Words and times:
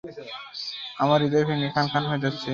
আমার 0.99 1.19
হৃদয় 1.23 1.45
ভেঙে 1.45 1.69
খানখান 1.75 2.03
হয়ে 2.09 2.23
যাচ্ছে। 2.23 2.49